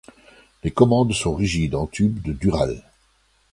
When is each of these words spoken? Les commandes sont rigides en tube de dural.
Les 0.63 0.71
commandes 0.71 1.13
sont 1.13 1.35
rigides 1.35 1.75
en 1.75 1.85
tube 1.85 2.23
de 2.23 2.33
dural. 2.33 2.81